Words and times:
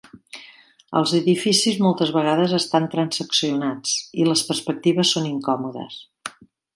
Els 0.99 1.11
edificis 1.17 1.77
moltes 1.87 2.13
vegades 2.15 2.55
estan 2.59 2.89
transeccionats 2.95 3.95
i 4.23 4.29
les 4.31 4.45
perspectives 4.51 5.13
són 5.17 5.29
incòmodes. 5.33 6.01